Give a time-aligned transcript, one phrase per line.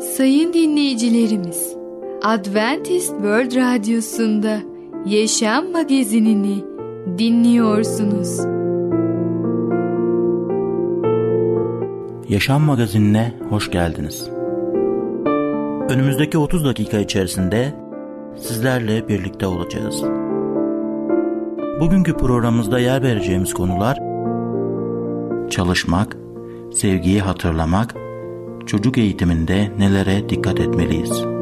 [0.00, 1.76] Sayın dinleyicilerimiz,
[2.22, 4.58] Adventist World Radyosu'nda
[5.06, 6.64] Yaşam Magazinini
[7.18, 8.38] dinliyorsunuz.
[12.28, 14.28] Yaşam Magazinine hoş geldiniz.
[15.88, 17.74] Önümüzdeki 30 dakika içerisinde
[18.36, 20.02] sizlerle birlikte olacağız.
[21.80, 23.98] Bugünkü programımızda yer vereceğimiz konular
[25.50, 26.16] çalışmak,
[26.72, 28.05] sevgiyi hatırlamak,
[28.66, 31.36] çocuk eğitiminde nelere dikkat etmeliyiz?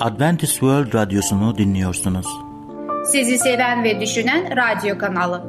[0.00, 2.26] Adventist World Radyosu'nu dinliyorsunuz.
[3.04, 5.44] Sizi seven ve düşünen radyo kanalı.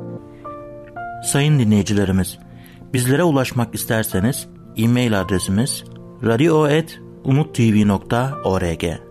[1.23, 2.37] Sayın dinleyicilerimiz,
[2.93, 4.47] bizlere ulaşmak isterseniz
[4.77, 5.83] e-mail adresimiz
[6.23, 9.10] radio.umutv.org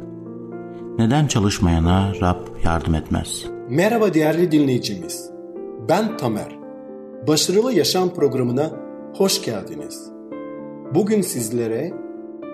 [0.97, 3.45] Neden çalışmayana Rab yardım etmez?
[3.69, 5.29] Merhaba değerli dinleyicimiz.
[5.89, 6.59] Ben Tamer.
[7.27, 8.71] Başarılı Yaşam programına
[9.13, 10.11] hoş geldiniz.
[10.95, 11.93] Bugün sizlere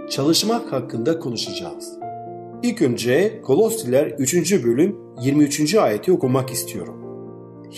[0.10, 2.00] çalışmak hakkında konuşacağız.
[2.64, 4.64] İlk önce Kolosiler 3.
[4.64, 5.76] bölüm 23.
[5.76, 6.96] ayeti okumak istiyorum.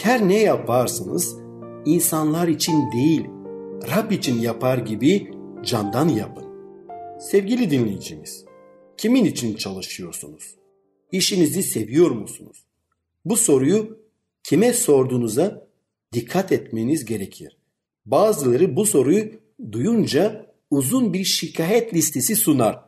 [0.04, 1.38] Her ne yaparsınız
[1.86, 3.28] insanlar için değil,
[3.96, 5.32] Rab için yapar gibi
[5.64, 6.44] candan yapın.
[7.20, 8.46] Sevgili dinleyicimiz,
[9.00, 10.55] kimin için çalışıyorsunuz?
[11.11, 12.64] İşinizi seviyor musunuz?
[13.25, 14.00] Bu soruyu
[14.44, 15.67] kime sorduğunuza
[16.14, 17.58] dikkat etmeniz gerekir.
[18.05, 19.31] Bazıları bu soruyu
[19.72, 22.80] duyunca uzun bir şikayet listesi sunar.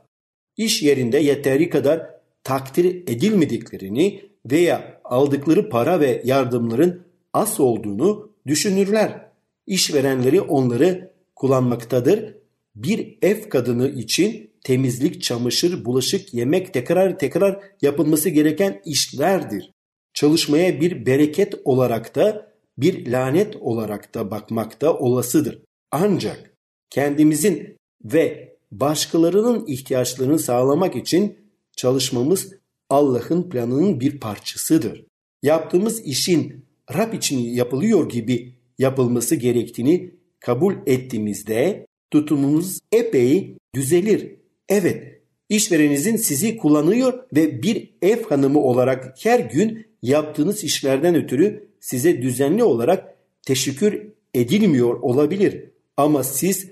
[0.58, 2.10] İş yerinde yeteri kadar
[2.44, 7.02] takdir edilmediklerini veya aldıkları para ve yardımların
[7.34, 9.30] az olduğunu düşünürler.
[9.68, 12.36] İşverenleri onları kullanmaktadır.
[12.76, 19.72] Bir ev kadını için temizlik, çamaşır, bulaşık, yemek tekrar tekrar yapılması gereken işlerdir.
[20.14, 25.62] Çalışmaya bir bereket olarak da bir lanet olarak da bakmakta olasıdır.
[25.92, 26.54] Ancak
[26.90, 31.38] kendimizin ve başkalarının ihtiyaçlarını sağlamak için
[31.78, 32.54] çalışmamız
[32.90, 35.06] Allah'ın planının bir parçasıdır.
[35.44, 44.41] Yaptığımız işin Rab için yapılıyor gibi yapılması gerektiğini kabul ettiğimizde tutumumuz epey düzelir.
[44.72, 52.22] Evet, işvereninizin sizi kullanıyor ve bir ev hanımı olarak her gün yaptığınız işlerden ötürü size
[52.22, 53.16] düzenli olarak
[53.46, 55.66] teşekkür edilmiyor olabilir.
[55.98, 56.68] Ama siz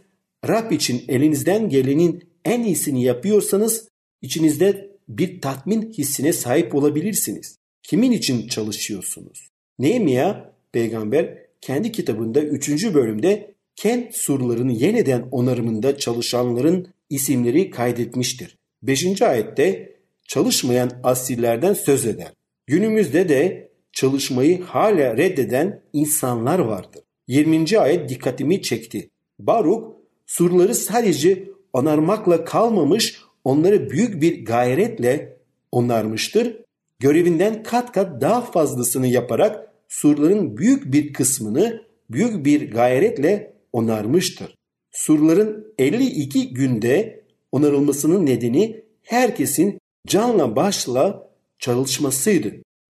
[0.47, 3.87] Rab için elinizden gelenin en iyisini yapıyorsanız
[4.21, 7.55] içinizde bir tatmin hissine sahip olabilirsiniz.
[7.83, 9.49] Kimin için çalışıyorsunuz?
[9.79, 12.93] Nehemiya peygamber kendi kitabında 3.
[12.93, 18.58] bölümde kent surlarının yeniden onarımında çalışanların isimleri kaydetmiştir.
[18.84, 19.22] 5.
[19.22, 19.96] ayette
[20.28, 22.34] çalışmayan asillerden söz eder.
[22.68, 27.02] Günümüzde de çalışmayı hala reddeden insanlar vardır.
[27.28, 27.80] 20.
[27.80, 29.09] ayet dikkatimi çekti.
[29.40, 31.44] Baruk surları sadece
[31.74, 35.38] onarmakla kalmamış onları büyük bir gayretle
[35.72, 36.58] onarmıştır.
[37.00, 44.59] Görevinden kat kat daha fazlasını yaparak surların büyük bir kısmını büyük bir gayretle onarmıştır.
[44.99, 51.29] Surların 52 günde onarılmasının nedeni herkesin canla başla
[51.59, 52.53] çalışmasıydı.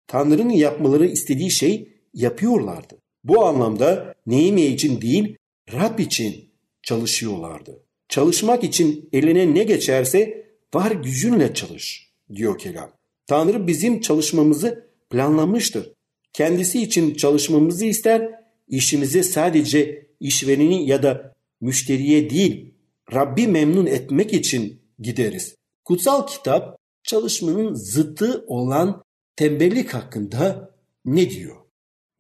[0.08, 2.98] Tanrı'nın yapmaları istediği şey yapıyorlardı.
[3.24, 5.38] Bu anlamda Nehemiye için değil
[5.74, 6.50] Rab için
[6.82, 7.80] çalışıyorlardı.
[8.10, 12.92] Çalışmak için eline ne geçerse var gücünle çalış diyor kelam.
[13.28, 15.92] Tanrı bizim çalışmamızı planlamıştır.
[16.34, 18.32] Kendisi için çalışmamızı ister,
[18.68, 21.33] işimize sadece işvereni ya da
[21.64, 22.74] müşteriye değil,
[23.14, 25.56] Rabbi memnun etmek için gideriz.
[25.86, 29.04] Kutsal kitap çalışmanın zıttı olan
[29.36, 30.72] tembellik hakkında
[31.06, 31.56] ne diyor?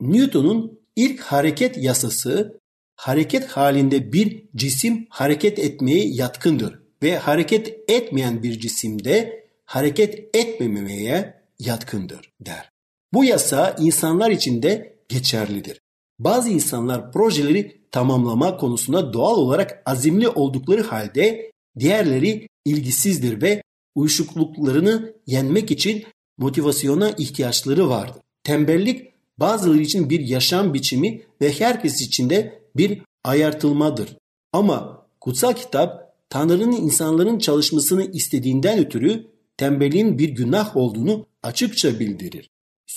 [0.01, 2.59] Newton'un ilk hareket yasası
[2.95, 12.31] hareket halinde bir cisim hareket etmeye yatkındır ve hareket etmeyen bir cisimde hareket etmemeye yatkındır
[12.41, 12.69] der.
[13.13, 15.82] Bu yasa insanlar için de geçerlidir.
[16.19, 23.63] Bazı insanlar projeleri tamamlama konusunda doğal olarak azimli oldukları halde diğerleri ilgisizdir ve
[23.95, 26.03] uyuşukluklarını yenmek için
[26.37, 28.21] motivasyona ihtiyaçları vardır.
[28.43, 34.17] Tembellik bazıları için bir yaşam biçimi ve herkes için de bir ayartılmadır.
[34.53, 39.27] Ama kutsal kitap Tanrı'nın insanların çalışmasını istediğinden ötürü
[39.57, 42.49] tembelliğin bir günah olduğunu açıkça bildirir.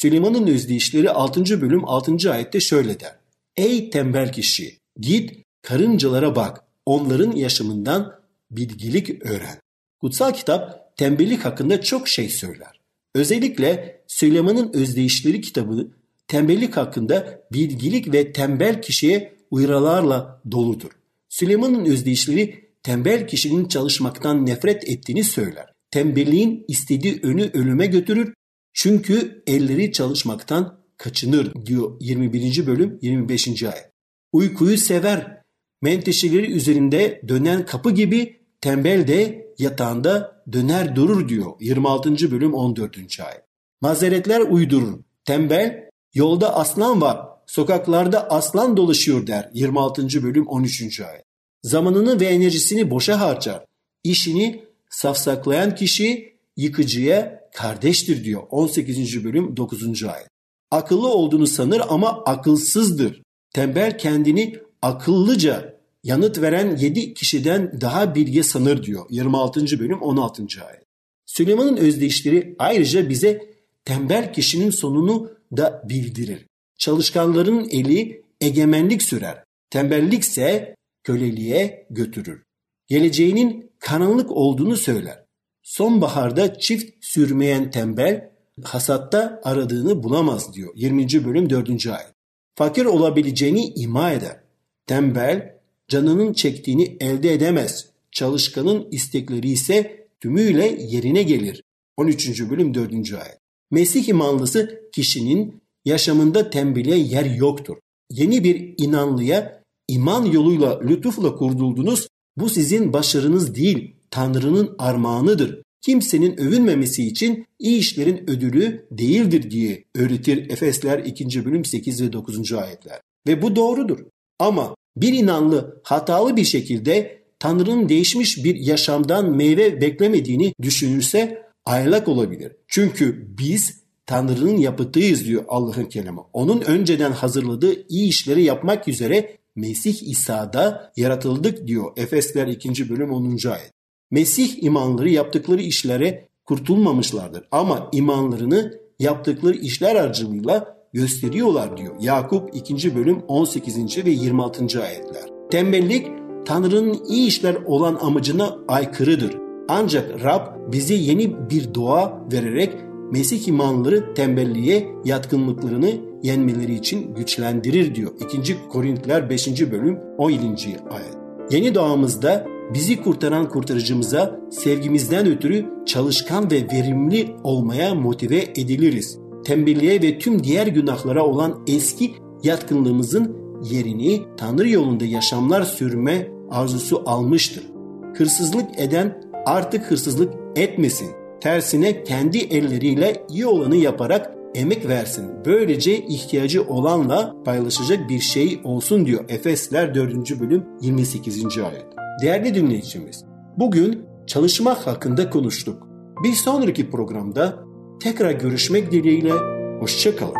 [0.06, 1.60] Süleyman'ın özdeyişleri 6.
[1.60, 2.32] bölüm 6.
[2.32, 3.14] ayette şöyle der.
[3.56, 5.32] Ey tembel kişi git
[5.62, 8.20] karıncalara bak onların yaşamından
[8.50, 9.58] bilgilik öğren.
[10.00, 12.80] Kutsal kitap tembellik hakkında çok şey söyler.
[13.14, 15.88] Özellikle Süleyman'ın özdeyişleri kitabı
[16.28, 20.90] tembellik hakkında bilgilik ve tembel kişiye uyarılarla doludur.
[21.28, 25.72] Süleyman'ın özdeyişleri tembel kişinin çalışmaktan nefret ettiğini söyler.
[25.90, 28.32] Tembelliğin istediği önü ölüme götürür
[28.76, 32.66] çünkü elleri çalışmaktan kaçınır diyor 21.
[32.66, 33.62] bölüm 25.
[33.62, 33.90] ayet.
[34.32, 35.42] Uykuyu sever.
[35.82, 42.30] Menteşeleri üzerinde dönen kapı gibi tembel de yatağında döner durur diyor 26.
[42.30, 42.96] bölüm 14.
[42.98, 43.42] ayet.
[43.80, 44.98] Mazeretler uydurur.
[45.24, 50.22] Tembel yolda aslan var, sokaklarda aslan dolaşıyor der 26.
[50.22, 51.00] bölüm 13.
[51.00, 51.24] ayet.
[51.62, 53.64] Zamanını ve enerjisini boşa harcar.
[54.04, 59.24] İşini safsaklayan kişi yıkıcıya kardeştir diyor 18.
[59.24, 60.04] bölüm 9.
[60.04, 60.28] ayet.
[60.70, 63.22] Akıllı olduğunu sanır ama akılsızdır.
[63.54, 69.78] Tembel kendini akıllıca yanıt veren 7 kişiden daha bilge sanır diyor 26.
[69.78, 70.42] bölüm 16.
[70.42, 70.82] ayet.
[71.26, 73.54] Süleyman'ın özdeyişleri ayrıca bize
[73.84, 76.46] tembel kişinin sonunu da bildirir.
[76.78, 79.44] Çalışkanların eli egemenlik sürer.
[79.70, 80.74] Tembellikse
[81.04, 82.42] köleliğe götürür.
[82.88, 85.25] Geleceğinin karanlık olduğunu söyler.
[85.66, 88.30] Sonbaharda çift sürmeyen tembel
[88.64, 91.24] hasatta aradığını bulamaz diyor 20.
[91.24, 91.86] bölüm 4.
[91.86, 92.12] ayet.
[92.54, 94.40] Fakir olabileceğini ima eder.
[94.86, 95.58] Tembel
[95.88, 97.86] canının çektiğini elde edemez.
[98.12, 101.62] Çalışkanın istekleri ise tümüyle yerine gelir.
[101.96, 102.50] 13.
[102.50, 102.92] bölüm 4.
[102.92, 103.38] ayet.
[103.70, 107.76] Mesih imanlısı kişinin yaşamında tembele yer yoktur.
[108.10, 112.08] Yeni bir inanlıya iman yoluyla lütufla kurduldunuz.
[112.36, 115.62] Bu sizin başarınız değil, Tanrı'nın armağanıdır.
[115.80, 121.44] Kimsenin övünmemesi için iyi işlerin ödülü değildir diye öğretir Efesler 2.
[121.44, 122.52] bölüm 8 ve 9.
[122.52, 123.00] ayetler.
[123.26, 123.98] Ve bu doğrudur.
[124.38, 132.52] Ama bir inanlı hatalı bir şekilde Tanrı'nın değişmiş bir yaşamdan meyve beklemediğini düşünürse aylak olabilir.
[132.68, 136.22] Çünkü biz Tanrı'nın yapıtıyız diyor Allah'ın kelamı.
[136.32, 142.88] Onun önceden hazırladığı iyi işleri yapmak üzere Mesih İsa'da yaratıldık diyor Efesler 2.
[142.88, 143.48] bölüm 10.
[143.48, 143.75] ayet.
[144.10, 151.94] Mesih imanları yaptıkları işlere kurtulmamışlardır ama imanlarını yaptıkları işler aracılığıyla gösteriyorlar diyor.
[152.00, 152.96] Yakup 2.
[152.96, 154.04] bölüm 18.
[154.06, 154.82] ve 26.
[154.82, 155.24] ayetler.
[155.50, 156.06] Tembellik
[156.46, 159.36] Tanrı'nın iyi işler olan amacına aykırıdır.
[159.68, 162.72] Ancak Rab bizi yeni bir doğa vererek
[163.12, 165.90] Mesih imanları tembelliğe yatkınlıklarını
[166.22, 168.12] yenmeleri için güçlendirir diyor.
[168.20, 168.56] 2.
[168.68, 169.70] Korintliler 5.
[169.70, 170.46] bölüm 17.
[170.90, 171.16] ayet.
[171.50, 179.18] Yeni doğamızda bizi kurtaran kurtarıcımıza sevgimizden ötürü çalışkan ve verimli olmaya motive ediliriz.
[179.44, 183.36] Tembelliğe ve tüm diğer günahlara olan eski yatkınlığımızın
[183.70, 187.66] yerini Tanrı yolunda yaşamlar sürme arzusu almıştır.
[188.14, 191.08] Hırsızlık eden artık hırsızlık etmesin.
[191.40, 195.24] Tersine kendi elleriyle iyi olanı yaparak emek versin.
[195.44, 200.40] Böylece ihtiyacı olanla paylaşacak bir şey olsun diyor Efesler 4.
[200.40, 201.58] bölüm 28.
[201.58, 202.05] ayet.
[202.22, 203.24] Değerli dinleyicimiz,
[203.56, 205.86] bugün çalışmak hakkında konuştuk.
[206.24, 207.54] Bir sonraki programda
[208.02, 209.32] tekrar görüşmek dileğiyle
[209.80, 210.34] hoşçakalın.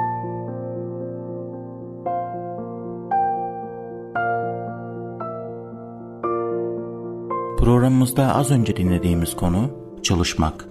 [7.59, 9.71] Programımızda az önce dinlediğimiz konu
[10.03, 10.69] çalışmak.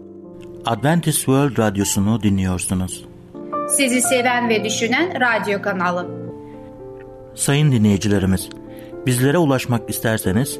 [0.66, 3.06] Adventist World Radyosu'nu dinliyorsunuz.
[3.70, 6.08] Sizi seven ve düşünen radyo kanalı.
[7.36, 8.50] Sayın dinleyicilerimiz,
[9.06, 10.60] bizlere ulaşmak isterseniz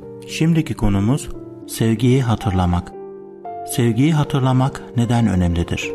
[0.27, 1.29] Şimdiki konumuz
[1.67, 2.91] sevgiyi hatırlamak.
[3.75, 5.91] Sevgiyi hatırlamak neden önemlidir?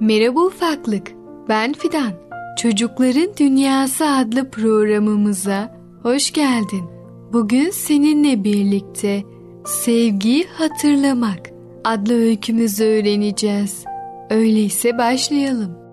[0.00, 1.12] Merhaba ufaklık.
[1.48, 2.12] Ben Fidan.
[2.58, 6.84] Çocukların Dünyası adlı programımıza hoş geldin.
[7.32, 9.22] Bugün seninle birlikte
[9.64, 11.50] Sevgiyi hatırlamak
[11.84, 13.84] adlı öykümüzü öğreneceğiz.
[14.30, 15.83] Öyleyse başlayalım.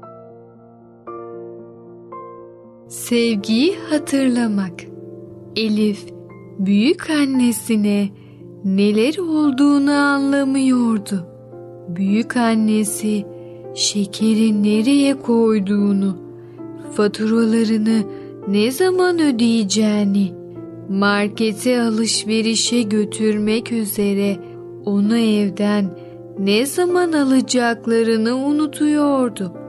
[2.91, 4.73] Sevgiyi hatırlamak.
[5.55, 6.05] Elif
[6.59, 8.09] büyük annesine
[8.65, 11.27] neler olduğunu anlamıyordu.
[11.87, 13.25] Büyük annesi
[13.75, 16.17] şekeri nereye koyduğunu,
[16.93, 18.03] faturalarını
[18.47, 20.33] ne zaman ödeyeceğini,
[20.89, 24.37] markete alışverişe götürmek üzere
[24.85, 25.97] onu evden
[26.39, 29.60] ne zaman alacaklarını unutuyordu.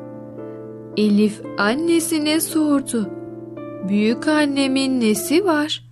[0.97, 3.11] Elif annesine sordu.
[3.89, 5.85] Büyük annemin nesi var?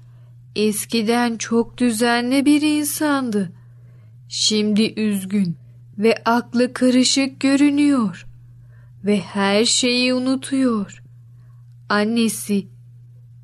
[0.57, 3.53] Eskiden çok düzenli bir insandı.
[4.29, 5.57] Şimdi üzgün
[5.99, 8.27] ve aklı karışık görünüyor
[9.05, 11.03] ve her şeyi unutuyor.
[11.89, 12.67] Annesi,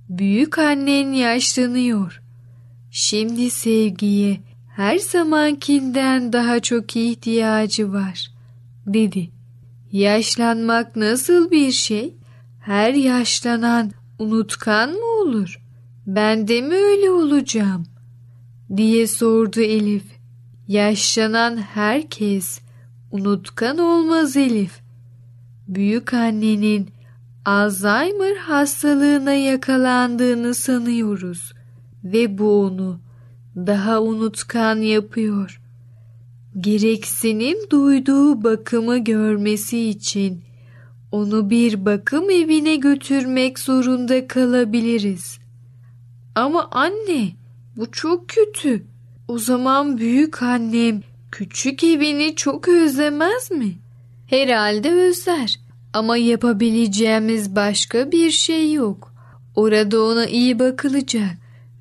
[0.09, 2.23] büyük annen yaşlanıyor.
[2.91, 4.41] Şimdi sevgiye
[4.77, 8.31] her zamankinden daha çok ihtiyacı var,
[8.87, 9.36] dedi.
[9.93, 12.15] Yaşlanmak nasıl bir şey?
[12.61, 15.63] Her yaşlanan unutkan mı olur?
[16.07, 17.87] Ben de mi öyle olacağım?
[18.77, 20.05] diye sordu Elif.
[20.69, 22.61] Yaşlanan herkes
[23.11, 24.81] unutkan olmaz Elif.
[25.69, 26.91] Büyük annenin
[27.45, 31.53] Alzheimer hastalığına yakalandığını sanıyoruz
[32.05, 33.01] ve bu onu
[33.57, 35.61] daha unutkan yapıyor.
[36.61, 40.45] Gereksinim duyduğu bakımı görmesi için
[41.13, 45.39] onu bir bakım evine götürmek zorunda kalabiliriz.
[46.35, 47.33] Ama anne,
[47.77, 48.87] bu çok kötü.
[49.29, 53.73] O zaman büyük annem küçük evini çok özlemez mi?
[54.27, 55.61] Herhalde özler.
[55.93, 59.13] Ama yapabileceğimiz başka bir şey yok.
[59.55, 61.31] Orada ona iyi bakılacak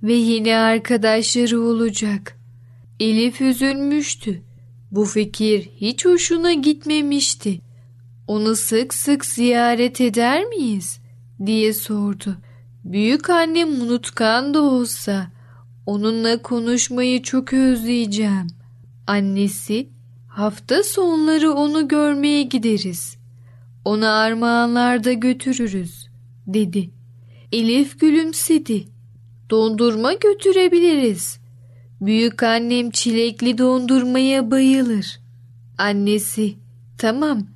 [0.03, 2.38] ve yeni arkadaşları olacak.
[3.00, 4.41] Elif üzülmüştü.
[4.92, 7.62] Bu fikir hiç hoşuna gitmemişti.
[8.27, 11.00] Onu sık sık ziyaret eder miyiz?
[11.46, 12.38] diye sordu.
[12.84, 15.32] Büyük annem unutkan da olsa
[15.86, 18.48] onunla konuşmayı çok özleyeceğim.
[19.08, 19.89] Annesi
[20.27, 23.18] hafta sonları onu görmeye gideriz.
[23.86, 26.08] Ona armağanlarda götürürüz
[26.48, 26.89] dedi.
[27.51, 28.86] Elif gülümsedi.
[29.50, 31.39] Dondurma götürebiliriz.
[32.06, 35.20] Büyük annem çilekli dondurmaya bayılır.
[35.78, 36.54] Annesi
[36.98, 37.48] tamam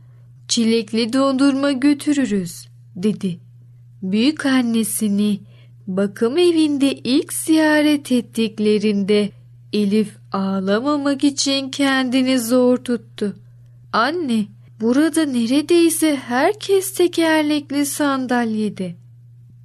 [0.47, 3.39] çilekli dondurma götürürüz dedi.
[4.01, 5.39] Büyük annesini
[5.87, 9.29] bakım evinde ilk ziyaret ettiklerinde
[9.73, 13.35] Elif ağlamamak için kendini zor tuttu.
[13.93, 14.45] Anne,
[14.81, 18.95] burada neredeyse herkes tekerlekli sandalyede.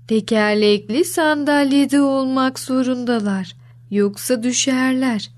[0.09, 3.64] Tekerlekli sandalyede olmak zorundalar.
[3.91, 5.31] Yoksa düşerler.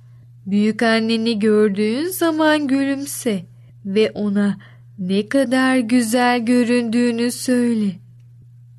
[0.46, 3.44] Büyük anneni gördüğün zaman gülümse
[3.84, 4.58] ve ona
[4.98, 7.92] ne kadar güzel göründüğünü söyle.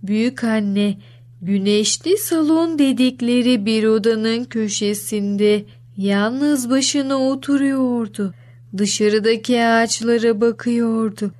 [0.04, 0.98] Büyük anne
[1.42, 5.66] güneşli salon dedikleri bir odanın köşesinde
[5.98, 8.34] yalnız başına oturuyordu.
[8.78, 11.32] Dışarıdaki ağaçlara bakıyordu.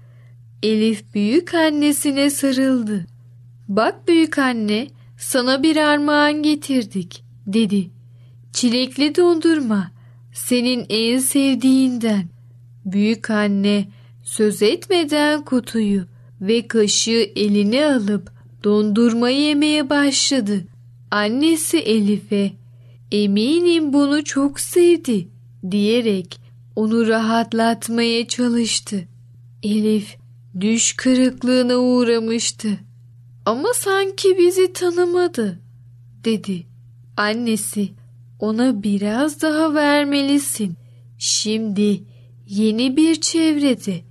[0.64, 3.06] Elif büyük annesine sarıldı.
[3.68, 7.97] Bak büyük anne, sana bir armağan getirdik, dedi.
[8.58, 9.92] Çilekli dondurma,
[10.34, 12.30] senin en sevdiğinden.
[12.86, 13.88] Büyük anne
[14.24, 16.06] söz etmeden kutuyu
[16.42, 18.32] ve kaşığı eline alıp
[18.64, 20.68] dondurma yemeye başladı.
[21.12, 22.52] Annesi Elif'e
[23.12, 25.28] eminim bunu çok sevdi
[25.72, 26.40] diyerek
[26.76, 29.08] onu rahatlatmaya çalıştı.
[29.64, 30.18] Elif
[30.60, 32.70] düş kırıklığına uğramıştı.
[33.46, 35.60] Ama sanki bizi tanımadı
[36.26, 36.68] dedi.
[37.18, 37.90] Annesi
[38.40, 40.74] ona biraz daha vermelisin.
[41.18, 42.04] Şimdi
[42.48, 44.02] yeni bir çevrede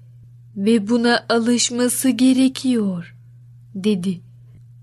[0.57, 3.17] ve buna alışması gerekiyor
[3.75, 4.21] dedi.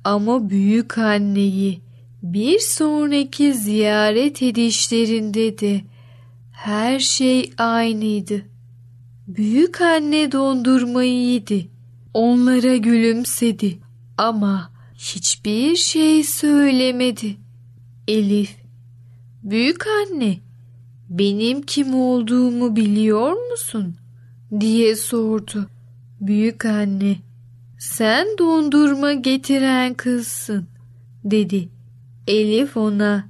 [0.04, 1.82] Ama büyük anneyi
[2.24, 5.82] bir sonraki ziyaret edişlerinde de
[6.52, 8.42] her şey aynıydı.
[9.28, 11.68] Büyük anne dondurmayı yedi.
[12.14, 13.80] Onlara gülümsedi
[14.18, 17.36] ama hiçbir şey söylemedi.
[18.08, 18.56] Elif,
[19.44, 20.38] büyük anne,
[21.10, 23.96] benim kim olduğumu biliyor musun?
[24.60, 25.70] diye sordu.
[26.22, 27.16] Büyük anne,
[27.80, 30.66] sen dondurma getiren kızsın,
[31.24, 31.70] dedi.
[32.28, 33.30] Elif ona,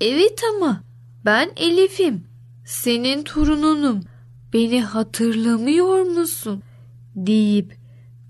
[0.00, 0.82] evet ama
[1.24, 2.24] ben Elif'im,
[2.64, 4.00] senin torununum,
[4.52, 6.62] beni hatırlamıyor musun?
[7.16, 7.76] deyip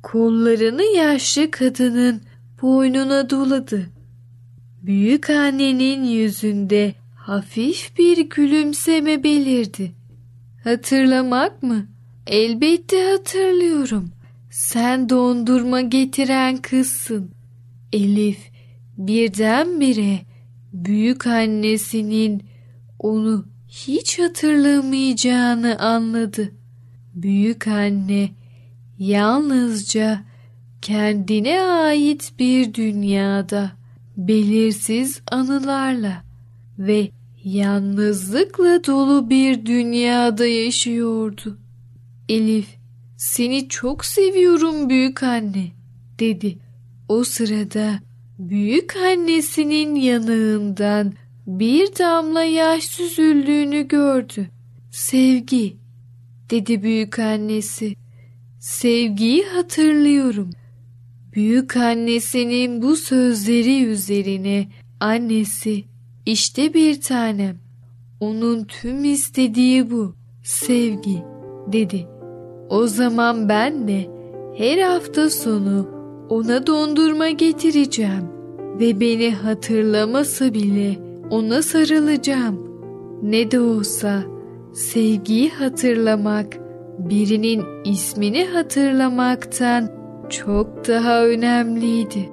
[0.02, 2.20] kollarını yaşlı kadının
[2.62, 3.90] boynuna doladı.
[4.82, 9.92] Büyük annenin yüzünde hafif bir gülümseme belirdi.
[10.64, 11.86] Hatırlamak mı?
[12.26, 14.10] Elbette hatırlıyorum.
[14.50, 17.30] Sen dondurma getiren kızsın.
[17.92, 18.38] Elif
[18.98, 20.20] birdenbire
[20.72, 22.42] büyük annesinin
[22.98, 26.52] onu hiç hatırlamayacağını anladı.
[27.14, 28.30] Büyük anne
[28.98, 30.24] yalnızca
[30.82, 33.81] kendine ait bir dünyada
[34.16, 36.22] belirsiz anılarla
[36.78, 37.10] ve
[37.44, 41.58] yalnızlıkla dolu bir dünyada yaşıyordu.
[42.28, 42.66] Elif,
[43.16, 45.66] seni çok seviyorum büyük anne,
[46.18, 46.58] dedi.
[47.08, 48.00] O sırada
[48.38, 51.12] büyük annesinin yanığından
[51.46, 54.48] bir damla yaş süzüldüğünü gördü.
[54.90, 55.76] Sevgi,
[56.50, 57.94] dedi büyük annesi.
[58.60, 60.50] Sevgiyi hatırlıyorum.
[61.34, 64.66] Büyük annesinin bu sözleri üzerine
[65.00, 65.84] annesi
[66.26, 67.56] işte bir tanem.
[68.20, 70.14] Onun tüm istediği bu.
[70.42, 71.22] Sevgi
[71.66, 72.06] dedi.
[72.68, 74.06] O zaman ben de
[74.56, 75.88] her hafta sonu
[76.28, 78.28] ona dondurma getireceğim
[78.80, 80.98] ve beni hatırlamasa bile
[81.30, 82.72] ona sarılacağım.
[83.22, 84.22] Ne de olsa
[84.72, 86.58] sevgiyi hatırlamak
[86.98, 90.01] birinin ismini hatırlamaktan
[90.32, 92.28] çok daha önemliydi.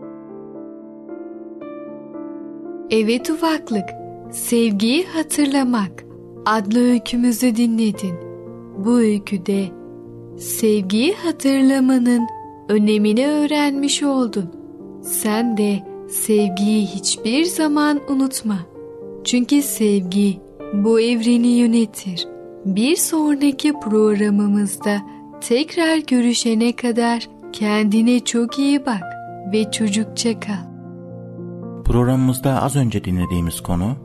[2.89, 3.89] Evet ufaklık,
[4.32, 6.06] sevgiyi hatırlamak
[6.46, 8.15] adlı öykümüzü dinledin.
[8.77, 9.65] Bu öyküde
[10.38, 12.27] sevgiyi hatırlamanın
[12.70, 14.50] önemini öğrenmiş oldun.
[15.01, 15.79] Sen de
[16.10, 18.58] sevgiyi hiçbir zaman unutma.
[19.24, 20.38] Çünkü sevgi
[20.74, 22.27] bu evreni yönetir.
[22.65, 25.01] Bir sonraki programımızda
[25.41, 29.03] tekrar görüşene kadar kendine çok iyi bak
[29.53, 30.70] ve çocukça kal.
[31.86, 33.96] Programımızda az önce dinlediğimiz konu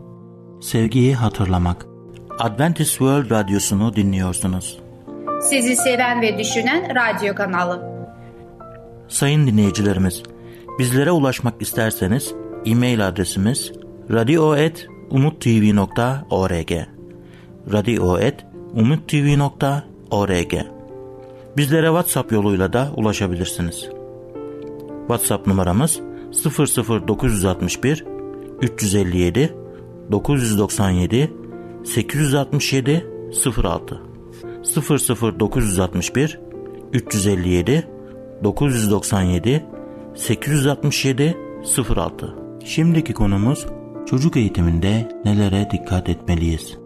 [0.63, 1.87] sevgiyi hatırlamak.
[2.39, 4.79] Adventist World Radyosu'nu dinliyorsunuz.
[5.43, 7.95] Sizi seven ve düşünen radyo kanalı.
[9.09, 10.23] Sayın dinleyicilerimiz,
[10.79, 12.35] bizlere ulaşmak isterseniz
[12.67, 13.73] e-mail adresimiz
[14.11, 16.73] radio.umutv.org
[17.73, 20.55] radio.umutv.org
[21.57, 23.89] Bizlere WhatsApp yoluyla da ulaşabilirsiniz.
[24.99, 26.01] WhatsApp numaramız
[27.09, 28.05] 00961
[28.63, 29.55] 357
[30.13, 31.33] 997
[31.85, 33.07] 867
[33.65, 34.01] 06
[35.41, 36.41] 00961
[36.93, 37.89] 357
[38.45, 39.65] 997
[40.15, 41.37] 867
[41.97, 43.67] 06 Şimdiki konumuz
[44.07, 46.79] çocuk eğitiminde nelere dikkat etmeliyiz?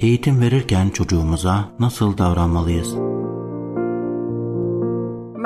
[0.00, 3.15] Eğitim verirken çocuğumuza nasıl davranmalıyız?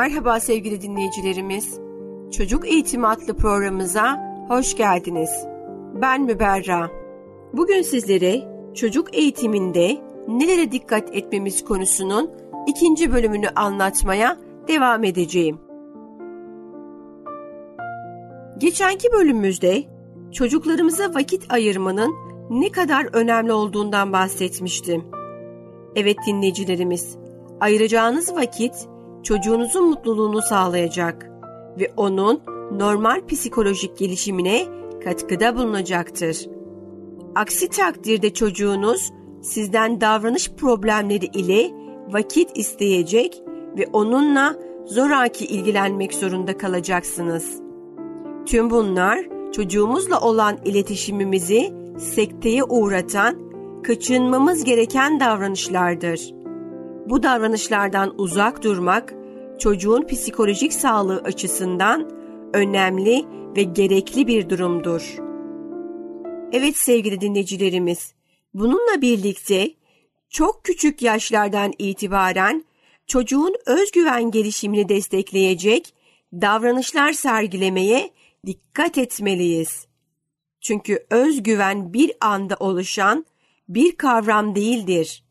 [0.00, 1.80] Merhaba sevgili dinleyicilerimiz.
[2.32, 5.30] Çocuk Eğitimi adlı programımıza hoş geldiniz.
[5.94, 6.90] Ben Müberra.
[7.52, 8.42] Bugün sizlere
[8.74, 9.96] çocuk eğitiminde
[10.28, 12.30] nelere dikkat etmemiz konusunun
[12.66, 14.36] ikinci bölümünü anlatmaya
[14.68, 15.58] devam edeceğim.
[18.58, 19.84] Geçenki bölümümüzde
[20.32, 22.14] çocuklarımıza vakit ayırmanın
[22.50, 25.04] ne kadar önemli olduğundan bahsetmiştim.
[25.96, 27.16] Evet dinleyicilerimiz,
[27.60, 28.89] ayıracağınız vakit
[29.22, 31.30] çocuğunuzun mutluluğunu sağlayacak
[31.80, 32.40] ve onun
[32.72, 34.66] normal psikolojik gelişimine
[35.04, 36.46] katkıda bulunacaktır.
[37.34, 39.10] Aksi takdirde çocuğunuz
[39.42, 41.70] sizden davranış problemleri ile
[42.08, 43.42] vakit isteyecek
[43.78, 44.56] ve onunla
[44.86, 47.60] zoraki ilgilenmek zorunda kalacaksınız.
[48.46, 49.18] Tüm bunlar
[49.52, 53.36] çocuğumuzla olan iletişimimizi sekteye uğratan,
[53.82, 56.39] kaçınmamız gereken davranışlardır.
[57.06, 59.14] Bu davranışlardan uzak durmak
[59.58, 62.10] çocuğun psikolojik sağlığı açısından
[62.54, 63.24] önemli
[63.56, 65.16] ve gerekli bir durumdur.
[66.52, 68.14] Evet sevgili dinleyicilerimiz,
[68.54, 69.70] bununla birlikte
[70.28, 72.64] çok küçük yaşlardan itibaren
[73.06, 75.94] çocuğun özgüven gelişimini destekleyecek
[76.32, 78.10] davranışlar sergilemeye
[78.46, 79.86] dikkat etmeliyiz.
[80.60, 83.26] Çünkü özgüven bir anda oluşan
[83.68, 85.24] bir kavram değildir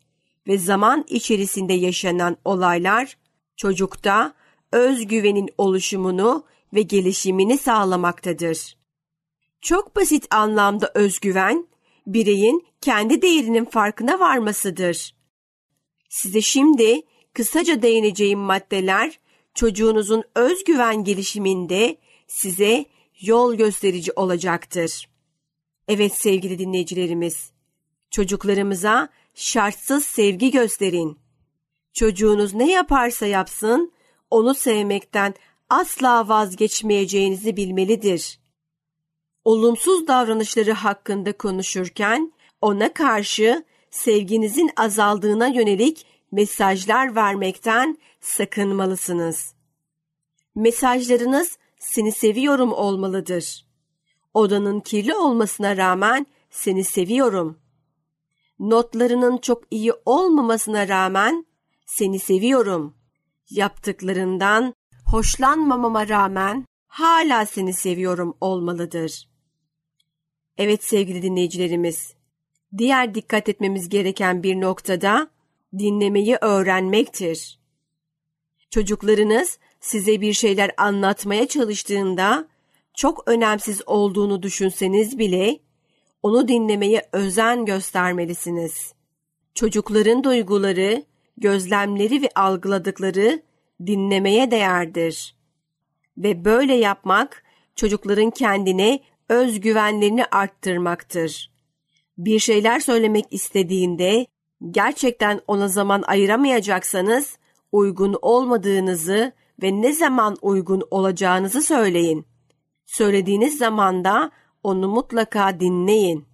[0.47, 3.17] ve zaman içerisinde yaşanan olaylar
[3.56, 4.34] çocukta
[4.71, 8.78] özgüvenin oluşumunu ve gelişimini sağlamaktadır.
[9.62, 11.67] Çok basit anlamda özgüven,
[12.08, 15.15] bireyin kendi değerinin farkına varmasıdır.
[16.10, 17.02] Size şimdi
[17.34, 19.19] kısaca değineceğim maddeler
[19.54, 21.97] çocuğunuzun özgüven gelişiminde
[22.28, 22.86] size
[23.21, 25.10] yol gösterici olacaktır.
[25.88, 27.52] Evet sevgili dinleyicilerimiz,
[28.12, 31.19] çocuklarımıza şartsız sevgi gösterin.
[31.93, 33.91] Çocuğunuz ne yaparsa yapsın,
[34.30, 35.34] onu sevmekten
[35.69, 38.39] asla vazgeçmeyeceğinizi bilmelidir.
[39.45, 49.54] Olumsuz davranışları hakkında konuşurken ona karşı sevginizin azaldığına yönelik mesajlar vermekten sakınmalısınız.
[50.56, 53.65] Mesajlarınız seni seviyorum olmalıdır.
[54.34, 57.60] Odanın kirli olmasına rağmen seni seviyorum.
[58.60, 61.45] Notlarının çok iyi olmamasına rağmen
[61.86, 62.95] seni seviyorum.
[63.50, 64.74] Yaptıklarından
[65.06, 69.30] hoşlanmamama rağmen hala seni seviyorum olmalıdır.
[70.58, 72.13] Evet sevgili dinleyicilerimiz,
[72.78, 75.28] diğer dikkat etmemiz gereken bir noktada
[75.78, 77.60] dinlemeyi öğrenmektir.
[78.69, 82.48] Çocuklarınız size bir şeyler anlatmaya çalıştığında
[82.93, 85.60] çok önemsiz olduğunu düşünseniz bile
[86.23, 88.93] onu dinlemeye özen göstermelisiniz.
[89.53, 91.03] Çocukların duyguları,
[91.38, 93.41] gözlemleri ve algıladıkları
[93.86, 95.36] dinlemeye değerdir.
[96.17, 97.43] Ve böyle yapmak
[97.75, 101.51] çocukların kendine özgüvenlerini arttırmaktır.
[102.17, 104.25] Bir şeyler söylemek istediğinde
[104.71, 107.38] gerçekten ona zaman ayıramayacaksanız
[107.71, 109.32] uygun olmadığınızı
[109.63, 112.25] ve ne zaman uygun olacağınızı söyleyin.
[112.86, 114.32] Söylediğiniz zamanda
[114.63, 116.26] onu mutlaka dinleyin.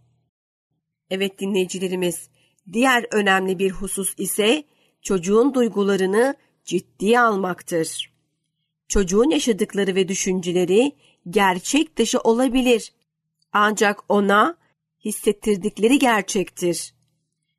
[1.09, 2.29] Evet dinleyicilerimiz,
[2.73, 4.63] diğer önemli bir husus ise
[5.01, 6.35] çocuğun duygularını
[6.65, 8.13] ciddiye almaktır.
[8.87, 10.91] Çocuğun yaşadıkları ve düşünceleri
[11.29, 12.93] gerçek dışı olabilir.
[13.51, 14.57] Ancak ona
[15.05, 16.93] hissettirdikleri gerçektir.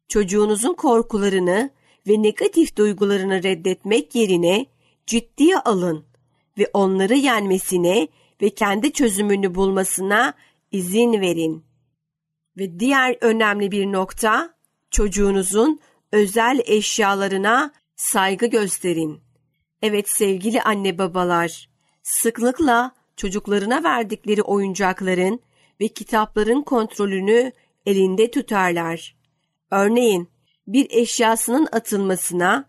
[0.08, 1.70] Çocuğunuzun korkularını
[2.08, 4.66] ve negatif duygularını reddetmek yerine
[5.06, 6.04] ciddiye alın
[6.58, 8.08] ve onları yenmesine
[8.42, 10.34] ve kendi çözümünü bulmasına
[10.72, 11.64] izin verin.
[12.56, 14.54] Ve diğer önemli bir nokta
[14.90, 15.80] çocuğunuzun
[16.12, 19.20] özel eşyalarına saygı gösterin.
[19.82, 21.68] Evet sevgili anne babalar,
[22.02, 25.40] sıklıkla çocuklarına verdikleri oyuncakların
[25.80, 27.52] ve kitapların kontrolünü
[27.86, 29.16] elinde tutarlar.
[29.70, 30.28] Örneğin
[30.66, 32.64] bir eşyasının atılmasına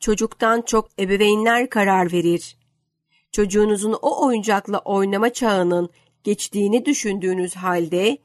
[0.00, 2.56] çocuktan çok ebeveynler karar verir.
[3.32, 5.90] Çocuğunuzun o oyuncakla oynama çağının
[6.24, 8.18] geçtiğini düşündüğünüz halde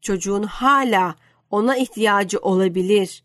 [0.00, 1.14] çocuğun hala
[1.50, 3.24] ona ihtiyacı olabilir.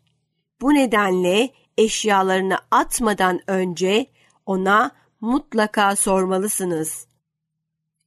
[0.60, 4.06] Bu nedenle eşyalarını atmadan önce
[4.46, 4.90] ona
[5.20, 7.06] mutlaka sormalısınız.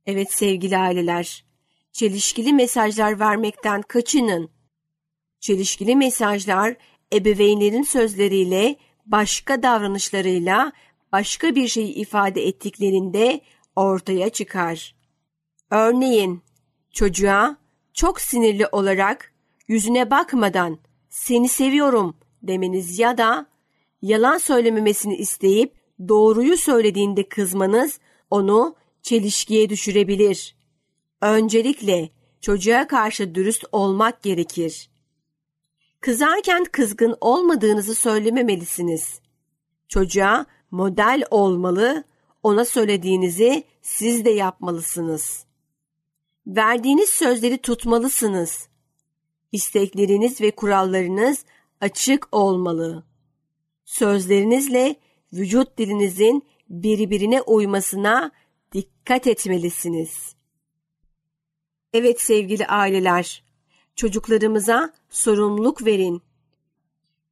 [0.06, 1.46] Evet sevgili aileler,
[1.92, 4.50] çelişkili mesajlar vermekten kaçının.
[5.40, 6.76] Çelişkili mesajlar
[7.14, 10.72] ebeveynlerin sözleriyle, başka davranışlarıyla
[11.12, 13.42] başka bir şeyi ifade ettiklerinde
[13.76, 14.96] ortaya çıkar.
[15.72, 16.42] Örneğin
[16.92, 17.58] çocuğa
[17.94, 19.34] çok sinirli olarak
[19.68, 23.46] yüzüne bakmadan seni seviyorum demeniz ya da
[24.02, 25.74] yalan söylememesini isteyip
[26.08, 28.00] doğruyu söylediğinde kızmanız
[28.30, 30.56] onu çelişkiye düşürebilir.
[31.22, 32.10] Öncelikle
[32.42, 34.90] çocuğa karşı dürüst olmak gerekir.
[36.02, 39.20] Kızarken kızgın olmadığınızı söylememelisiniz.
[39.88, 42.04] Çocuğa model olmalı,
[42.44, 45.46] ona söylediğinizi siz de yapmalısınız.
[46.48, 48.70] Verdiğiniz sözleri tutmalısınız.
[49.52, 51.46] İstekleriniz ve kurallarınız
[51.82, 53.06] açık olmalı.
[53.86, 54.96] Sözlerinizle
[55.34, 58.32] vücut dilinizin birbirine uymasına
[58.74, 60.36] dikkat etmelisiniz.
[61.94, 63.44] Evet sevgili aileler,
[63.96, 66.22] çocuklarımıza sorumluluk verin.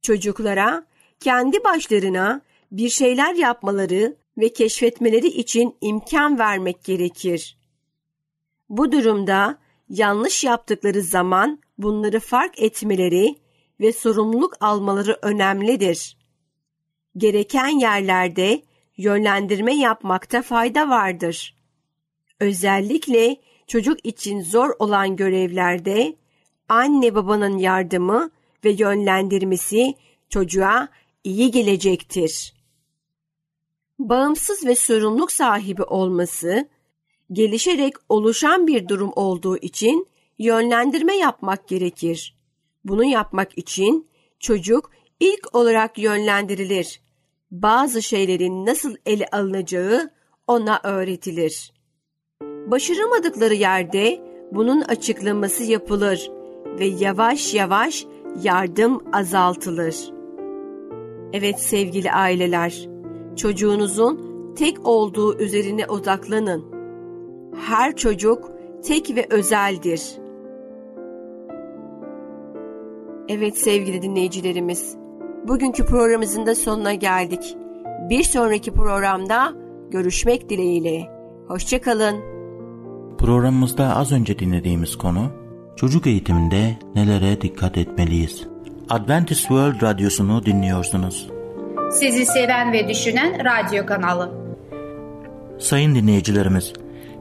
[0.02, 0.86] Çocuklara
[1.20, 2.40] kendi başlarına
[2.72, 7.61] bir şeyler yapmaları ve keşfetmeleri için imkan vermek gerekir.
[8.72, 9.58] Bu durumda
[9.88, 13.36] yanlış yaptıkları zaman bunları fark etmeleri
[13.80, 16.16] ve sorumluluk almaları önemlidir.
[17.16, 18.62] Gereken yerlerde
[18.96, 21.56] yönlendirme yapmakta fayda vardır.
[22.40, 26.16] Özellikle çocuk için zor olan görevlerde
[26.68, 28.30] anne babanın yardımı
[28.64, 29.94] ve yönlendirmesi
[30.28, 30.88] çocuğa
[31.24, 32.54] iyi gelecektir.
[33.98, 36.68] Bağımsız ve sorumluluk sahibi olması,
[37.32, 40.06] gelişerek oluşan bir durum olduğu için
[40.38, 42.36] yönlendirme yapmak gerekir.
[42.84, 44.08] Bunu yapmak için
[44.40, 44.90] çocuk
[45.20, 47.00] ilk olarak yönlendirilir.
[47.50, 50.10] Bazı şeylerin nasıl ele alınacağı
[50.46, 51.72] ona öğretilir.
[52.42, 54.20] Başaramadıkları yerde
[54.52, 56.30] bunun açıklaması yapılır
[56.78, 58.06] ve yavaş yavaş
[58.42, 59.96] yardım azaltılır.
[61.32, 62.88] Evet sevgili aileler,
[63.36, 66.71] çocuğunuzun tek olduğu üzerine odaklanın.
[67.56, 68.50] Her çocuk
[68.84, 70.02] tek ve özeldir.
[73.28, 74.96] Evet sevgili dinleyicilerimiz,
[75.48, 77.56] bugünkü programımızın da sonuna geldik.
[78.10, 79.52] Bir sonraki programda
[79.90, 81.08] görüşmek dileğiyle.
[81.48, 82.16] Hoşçakalın.
[83.18, 85.42] Programımızda az önce dinlediğimiz konu
[85.76, 88.48] Çocuk eğitiminde nelere dikkat etmeliyiz?
[88.90, 91.30] Adventist World Radyosu'nu dinliyorsunuz.
[91.92, 94.32] Sizi seven ve düşünen radyo kanalı.
[95.58, 96.72] Sayın dinleyicilerimiz,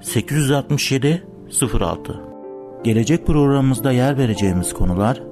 [0.00, 1.26] 867
[1.80, 2.20] 06
[2.84, 5.22] Gelecek programımızda yer vereceğimiz konular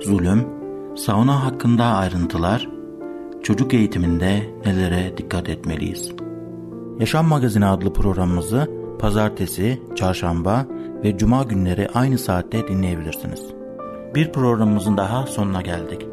[0.00, 0.46] zulüm,
[0.96, 2.68] sauna hakkında ayrıntılar,
[3.42, 6.12] çocuk eğitiminde nelere dikkat etmeliyiz?
[6.98, 10.66] Yaşam Magazini adlı programımızı pazartesi, çarşamba
[11.04, 13.46] ve cuma günleri aynı saatte dinleyebilirsiniz.
[14.14, 16.06] Bir programımızın daha sonuna geldik.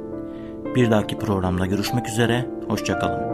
[0.75, 3.28] Bir dahaki programda görüşmek üzere, hoşçakalın.